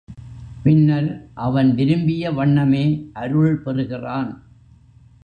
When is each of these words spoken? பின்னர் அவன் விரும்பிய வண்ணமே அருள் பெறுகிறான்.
பின்னர் 0.63 1.09
அவன் 1.33 1.75
விரும்பிய 1.75 2.31
வண்ணமே 2.31 3.09
அருள் 3.13 3.61
பெறுகிறான். 3.61 4.31